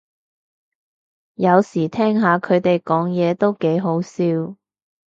[1.35, 4.57] 有時聽下佢哋講嘢都幾好笑